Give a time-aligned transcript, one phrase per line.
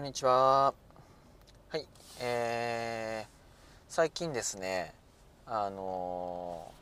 [0.00, 0.72] こんにちは。
[1.68, 1.86] はい、
[2.22, 3.28] えー、
[3.86, 4.94] 最近ですね、
[5.44, 6.72] あの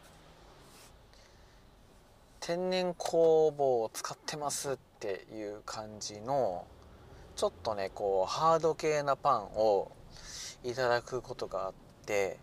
[2.40, 6.64] ー、天然酵母を使ってますっていう感じの
[7.34, 9.90] ちょっとねこうハード系なパンを
[10.62, 11.72] いただくことがあっ
[12.06, 12.38] て、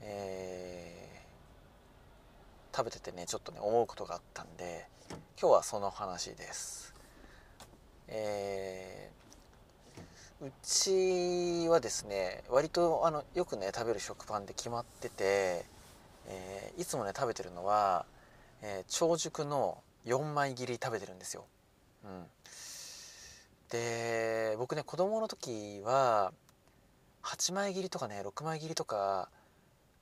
[0.00, 4.88] えー、食べててねちょっとね思うことがあったんで
[5.40, 6.92] 今日はその話です。
[8.08, 9.25] えー、
[10.42, 15.64] うちはですね割とあのよくね食べる食パンで決まってて、
[16.28, 18.04] えー、いつもね食べてるのは、
[18.62, 21.46] えー、長熟の4枚切り食べてるんですよ。
[22.04, 22.24] うん、
[23.70, 26.32] で僕ね子供の時は
[27.22, 29.30] 8枚切りとかね6枚切りとか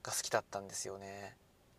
[0.02, 1.36] が好きだったんですよね。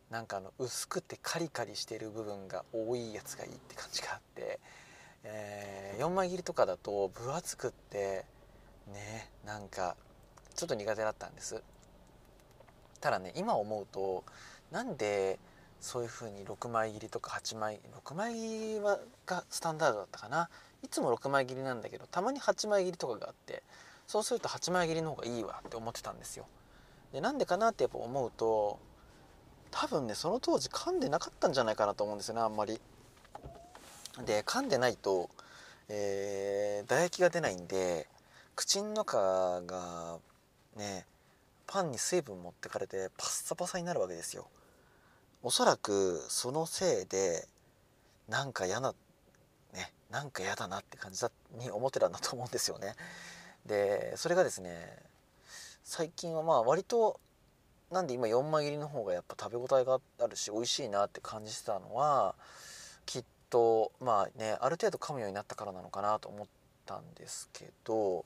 [0.10, 4.60] なんかあの薄くてカリカリしてる部分が多いやつがいいって感じがあって
[5.26, 8.26] えー、4枚切りとかだと分厚くって
[8.88, 9.96] ねなんか
[10.56, 11.62] ちょっと苦手だったんです。
[13.02, 14.24] ただね今思うと
[14.72, 15.38] なんで
[15.80, 20.50] そういう風に6枚切りとか8枚6枚切りはがスタンダードだったかな。
[20.84, 23.64] いつも6枚切りなんだけどたまに8枚切りとかがあって
[24.08, 26.46] そうすると8枚切りの方がいいわって思ってたんですよ。
[27.12, 28.80] でなんでかなってやっぱ思うと
[29.72, 32.80] 多分ねその当時噛んでなかったんじゃないかなと思うんですよねあんまり。
[34.26, 35.30] で噛んでないと、
[35.90, 38.08] えー、唾液が出ないんで
[38.56, 40.18] 口の中が
[40.76, 41.06] ね
[41.68, 44.48] パンに水分持ってかれてパッサパサになるわけですよ。
[45.44, 47.48] おそらくそのせいで
[48.28, 48.94] なんか嫌な
[49.74, 52.96] ねなんか嫌だなって感じだに思ってたんだと思うんですよね。
[53.66, 54.98] でそれがですね
[55.84, 57.20] 最近はまあ割と
[57.92, 62.36] なんで今4枚切りの方がやっぱ食べ応えがあるし美味しいなって感じてたのは
[63.06, 66.48] きっとまあねある程度噛むようになったからなのかなと思っ
[66.86, 68.26] たんですけど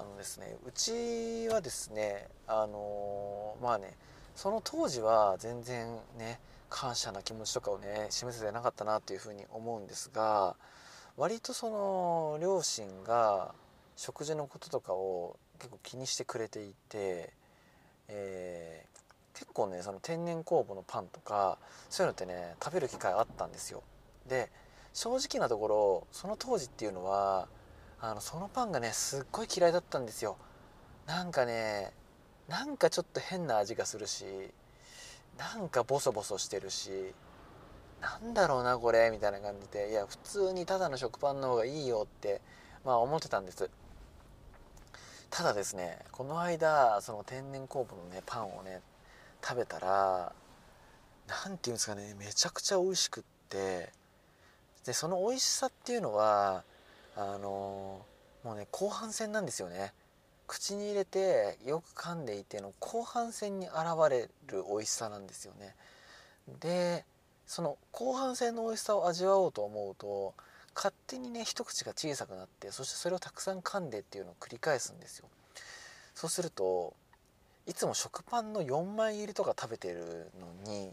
[0.00, 3.94] あのですねうちはですねあのまあね
[4.34, 6.40] その当時は全然ね
[6.70, 10.56] 感謝な気持ちとかをね示せてなかったなっていうふうに思うんですが
[11.18, 13.54] 割とその両親が
[13.94, 17.34] 食事のこととかを結構気にしてくれていて、
[18.08, 21.58] えー、結構ねその天然酵母のパンとか
[21.90, 23.82] そういうのってね食べる機会あったんですよ。
[24.26, 24.50] で
[24.94, 27.48] 正直なところその当時っていうのは
[28.02, 30.36] あのそのパンがねすっごい嫌いだったんですよ。
[31.06, 31.92] なんかね
[32.48, 34.24] なんかちょっと変な味がするし
[35.38, 37.14] なんかボソボソしてるし
[38.00, 42.40] なんだろうなこれみたいな感じでいや普通にただの食パンの方がいいよって
[42.84, 43.68] まあ思ってたんです。
[45.28, 48.80] ただですねこの間その天然酵母のねパンをね
[49.44, 50.32] 食べたら
[51.28, 53.90] 何て言うんですかねめちゃくちゃ美味しくって
[54.84, 56.64] でその美味しさっていうのは
[57.16, 58.04] あの
[58.44, 59.92] もうね後半戦なんですよね。
[60.46, 63.76] 口に入れてよく噛んでいての後半戦に現
[64.10, 65.74] れる美味しさなんですよね。
[66.60, 67.04] で
[67.46, 70.34] その後半戦の美味しさを味わおうと思うと
[70.74, 75.28] 勝手にね一口が小さくなってそしてそれをたくさん噛んでっていうのを繰り返すんですよ。
[76.14, 76.94] そうすると
[77.66, 80.92] いつも食パンの4枚入りとか食べてるのに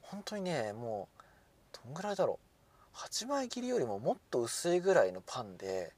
[0.00, 1.08] 本当にねも
[1.72, 2.51] うどんぐらいだろう。
[2.94, 5.92] 8枚切りよりももっと薄いぐらいのパンで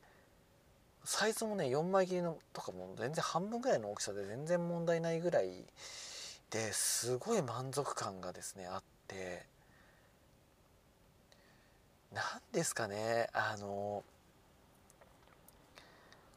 [1.05, 5.51] サイズもね4枚切りのとかも全然半分ぐらいの大きさで全然問題ないぐらい
[6.51, 9.45] ですごい満足感がですねあって
[12.15, 12.23] 何
[12.53, 14.03] ですかねあの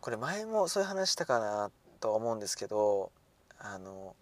[0.02, 3.12] これ前もそういう話したかなとは思うんですけど
[3.60, 4.16] あの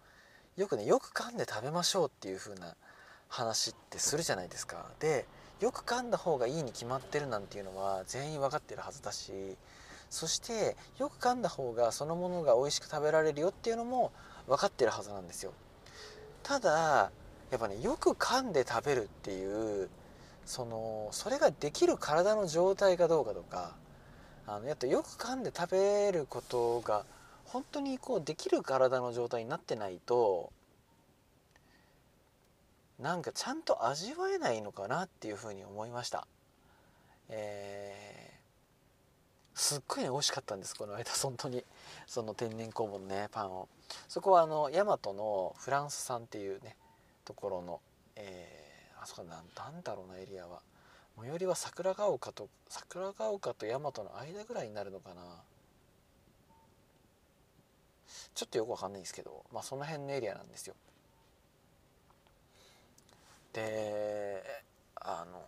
[0.56, 2.74] よくねよく噛んで食べましょうっていう風な
[3.28, 4.90] 話ってするじゃないですか。
[5.00, 5.26] で
[5.60, 9.32] よく噛んだ方がいいに決まってるなんていうのは全員分かってるはずだし
[10.10, 14.12] そしてよく噛んだ方がそのものが美味しく食べられるよっていうのも
[14.46, 15.52] 分かってるはずなんですよ。
[16.42, 17.10] ただ
[17.50, 19.88] やっぱねよく噛んで食べるっていう
[20.44, 23.74] そのそれができる体の状態かどうかとか
[24.46, 27.04] あのやっぱよく噛んで食べることが
[27.46, 30.52] 本当にこうできる体の状態になってないと
[32.98, 36.26] なんかちゃんと味わえないのかなっていうふうに思いました。
[37.28, 41.64] えー、すっごいね美味しかったんですこの間本当に。
[42.06, 43.68] その天然酵母のねパンを。
[44.08, 46.76] そこはあの大和のフランス産っていうね
[47.24, 47.80] ところの、
[48.16, 50.60] えー、あそこなんなんだろうなエリアは。
[51.18, 55.22] 最寄りは桜ヶ丘と桜ヶ丘と大和の間ぐらいになるのかな。
[58.34, 60.74] ちょっとよくわかんないんですけどまあその辺のエリアなんですよ。
[63.56, 64.42] で
[64.96, 65.42] あの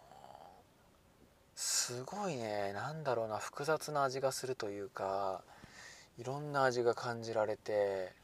[1.54, 5.42] すごいねなんだろうな複雑な味がするというか
[6.18, 8.14] いろんな味が感じられて、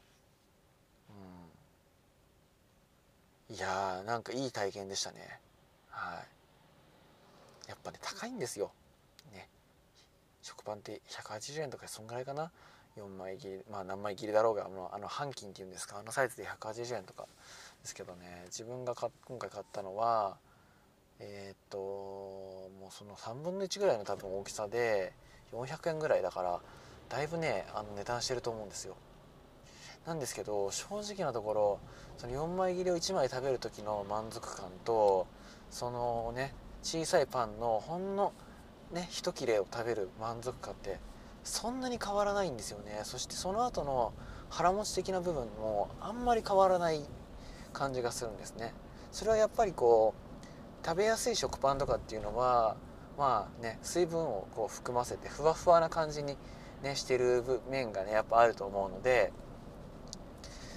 [3.49, 5.39] うん、いやーなんかいい体験でしたね。
[5.89, 6.19] は
[7.67, 7.69] い。
[7.69, 8.71] やっぱね高いんですよ。
[9.33, 9.47] ね。
[10.41, 12.51] 食パンって180円とかそんぐらいかな
[12.97, 15.99] ？4枚切りまあ何枚切りだろうがあの半斤っていうんですか？
[15.99, 17.27] あのサイズで180円とか。
[17.85, 20.37] ですけどね自分が今回買ったのは
[21.19, 25.13] えー、っともうその3分の1ぐらいの多分大きさで
[25.53, 26.59] 400円ぐらいだから
[27.09, 28.95] だいぶねあの値段してると思うんですよ。
[30.07, 31.79] なんですけど正直なところ
[32.17, 35.27] その4枚切りを1枚食べる時の満足感と
[35.69, 38.33] そのね小さいパンのほんの
[38.91, 40.97] ね一切れを食べる満足感って
[41.43, 43.01] そんなに変わらないんですよね。
[43.03, 44.11] そしてその後の
[44.49, 47.05] 腹持ち的な部分もあんまり変わらない
[47.75, 48.73] 感じがするんですね。
[49.11, 52.75] それはやっぱりこう食べやすい食パンとかっていうのは
[53.17, 56.37] まあね水分をこう含ませてふわふわな感じに
[56.83, 59.31] ねしてる面がねやっぱあると思うので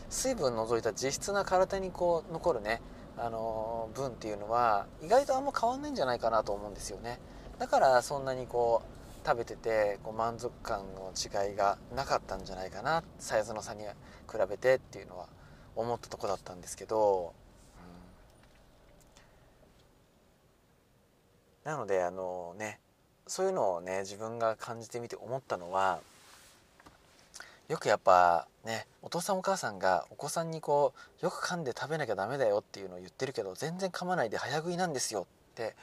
[0.08, 2.80] 水分除いた実質な体にこう残るね
[3.16, 7.18] あの分っていうのは意外とあんま変わんないんじゃないかなと思うんですよね。
[7.58, 13.90] だからそんなにこう食べててこう満足感の違いがなかったんじゃないかなサイズの差に比
[14.48, 15.26] べてっていうのは。
[15.78, 17.32] 思ったとこだったんですけど、
[21.64, 22.80] うん、なのであのね
[23.28, 26.00] そういうのをね自分が感じてみて思ったのは
[27.68, 35.76] よくやっぱねお父さんお母さんがお子さんにこうよく噛んで食べなきゃダメだよっていうのを言ってるけど全然噛まないで早食いなんですよって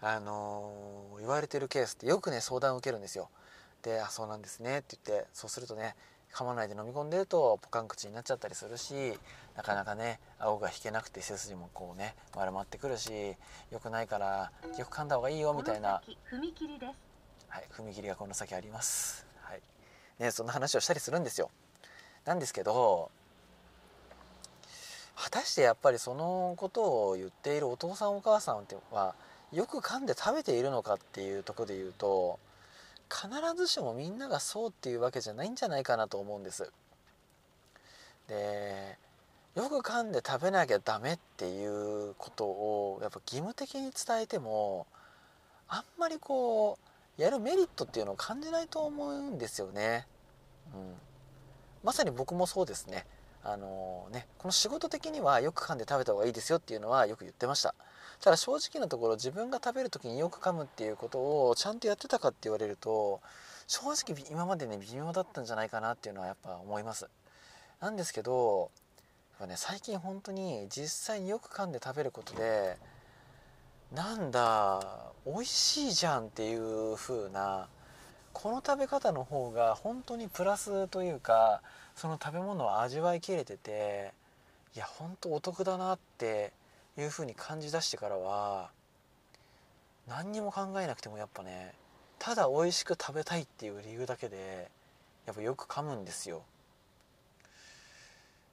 [0.00, 3.28] あのー、言われてるケースってよくね相談を受けるんですよ。
[3.82, 5.94] で「あそうなんですね」って言ってそうするとね
[6.36, 9.18] 噛まないで飲み込んでるとポカン口になっちゃったりするし
[9.56, 13.10] なかなかね顎が引けなくて背筋もこうね丸まってくるし
[13.72, 16.02] よくないからよく噛んだ方がいいよみたいな。
[16.30, 16.92] 踏切です。
[17.48, 19.26] はい踏切がこの先あります。
[19.40, 19.62] はい。
[20.18, 21.50] ねそんな話をしたりするんですよ。
[22.26, 23.10] なんですけど
[25.16, 29.14] 果たしてやっぱりそのことを言っているお父さんお母さんは
[29.52, 32.38] よく噛んで食べているのかっていうとこで言うと
[33.10, 36.70] 必ずしもみんながそうっていうわけじゃないんじゃないかなと思うんです。
[38.28, 38.98] で
[39.54, 44.86] よく噛んで食べなきゃダメっていうことをやっぱ義務的に伝えても
[45.68, 46.78] あんまりこ
[47.18, 50.06] うやるメリットっていうのを感じないと思うんですよね。
[50.74, 50.94] うん、
[51.82, 53.06] まさに僕もそうですね。
[53.48, 57.74] あのねこの仕事的にはよく噛んで食べた方がいいですよっていうのはよく言ってました。
[58.20, 63.20] ただ正直なところ自分が食べる時によく噛むっていうことをちゃんとやってたかって言われると
[63.68, 67.08] 正直今までね微妙だったんじゃないかなっていうのはやっぱ思います
[67.80, 68.70] なんですけど
[69.32, 72.78] やっぱね最近本当に実際によく噛んで食べることで
[73.94, 77.68] なんだ美味しいじゃんっていう風な
[78.32, 81.60] この食べ方の方が本当にプラスというか
[81.96, 84.12] その食べ物を味わいきれてて
[84.74, 86.52] いや本当お得だなって
[86.98, 88.70] いうふうに感じ出してからは
[90.06, 91.72] 何にも考えなくてもやっぱね
[92.18, 94.68] ただ美味しく食べたいっていう理由だけで
[95.26, 96.42] やっぱよく噛むんですよ。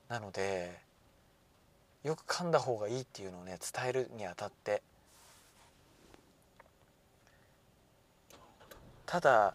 [0.09, 0.79] なので
[2.03, 4.81] よく噛んだ方がいいっていうのをね伝えるにあたって。
[9.05, 9.53] ただ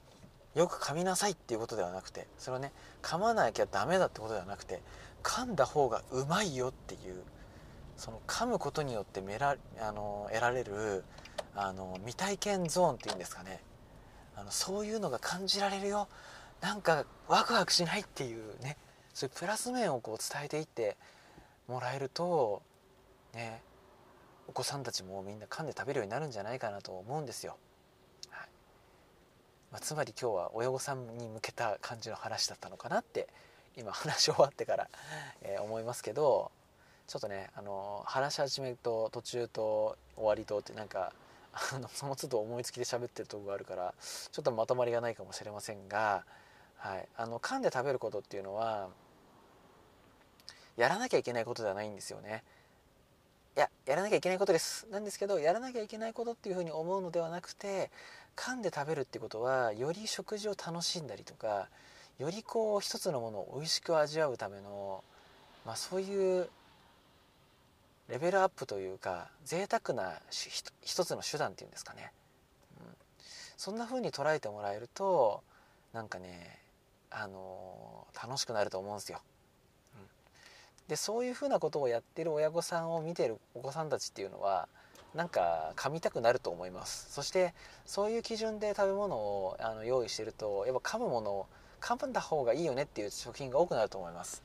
[0.59, 4.83] よく噛みなさいっていうことではなくてそれはね噛まなきゃダメだってことではなくて
[5.23, 7.23] 噛んだ方がうまいよっていう
[7.97, 11.05] その噛むことによってめらあの得られる
[11.55, 13.61] あの未体験ゾーンっていうんですかね
[14.35, 16.09] あのそういうのが感じられるよ
[16.61, 18.77] なんかワクワクしないっていうね
[19.15, 20.97] そういうプラス面をこう伝えていって
[21.69, 22.63] もらえると
[23.33, 23.63] ね
[24.49, 27.57] お子さんたちもみんな噛んで食べるようになるんじゃないかなと思うんですよ。
[29.71, 33.29] まあ、つまり今日は親御さんに向けた感じの話だったのかなって
[33.77, 34.89] 今話し終わってから、
[35.43, 36.51] え、思いますけど
[37.07, 41.13] ちょっとねあの話し始めと途中と終わりとってなんか
[41.73, 46.25] あのその都度思いつきで喋ってるとこがあるからちょっとまとまりがないかもしれませんが、
[46.77, 48.89] はい、あの噛んで食べることっていうのは
[50.77, 52.45] やらなきゃいけないことではないんですよね。
[53.57, 54.87] いややらなきゃいけないことです。
[54.91, 57.91] なんですけどやらなきゃいけないことっていうふうに思うのではなくて
[58.37, 61.69] 噛んで食べるってことはより食事を楽しんだりとか
[62.19, 65.03] よりこう一つのものを美味しく味わうための、
[65.67, 66.49] まあ、そういう
[68.09, 70.15] レベルアップというか贅沢な
[70.83, 72.13] 一つの手段っていうんですかね、
[72.81, 72.87] うん、
[73.57, 75.43] そんな風に捉えてもらえると
[75.93, 76.59] なんかね
[77.11, 79.21] あの楽しくなると思うんですよ。
[80.89, 84.69] でそういうふうなことをやってる親御さんを見てるお子さんたちっていうのは
[85.15, 87.13] なんか噛みたくなると思います。
[87.13, 87.55] そして
[87.87, 91.47] そういう基準で食べ物をあの用意してるとやっぱ噛むものを
[91.81, 94.43] 噛んだ方がいいよねっていう食品が多くなると思います、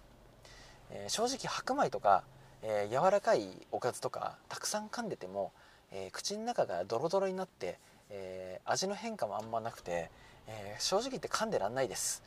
[0.91, 2.23] えー、正直白米とか、
[2.61, 5.51] えー、柔らかいおかずとかたくさん噛んでても、
[5.91, 10.09] えー、口の中がドロドロになって、え味の変化もあんまなくて、
[10.47, 12.21] え正直言って噛んでらんないです。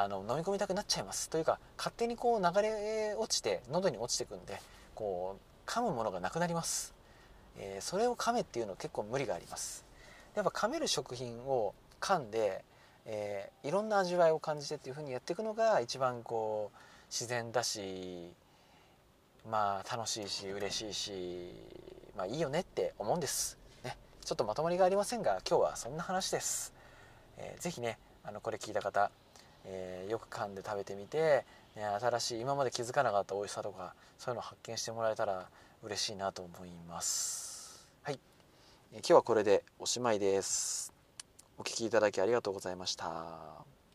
[0.00, 1.28] あの飲み込みたくなっちゃいます。
[1.28, 4.60] というか勝手にこう流れ落ちて喉に落ちてくんで
[4.94, 5.36] こ
[5.66, 6.94] う噛むものがなくなります。
[7.58, 9.84] えー、それを噛めっていうのは結構無理があります。
[10.36, 12.64] やっぱ噛める食品を噛んで、
[13.06, 16.78] えー、いろんな味わいを感じてっていうふうにやっていくのが一番こう
[17.10, 18.30] 自然だし
[19.50, 21.52] まあ楽しいし嬉しいし
[22.16, 26.72] まあいいよねって思うんです、ね、ちょっとまとまりがありませんが今日はそんな話です、
[27.38, 29.10] えー、ぜねあのこれ聞いた方、
[29.68, 31.44] えー、よく噛んで食べてみて、
[31.76, 35.48] ね、新しい今まで気づかなかった美味しさとかそういうのを発見してもらえたら
[35.82, 37.86] 嬉しいなと思います。
[38.02, 38.18] はい。
[38.92, 40.92] え今日はこれでおしまいです。
[41.58, 43.77] お聴きいただきありがとうございました。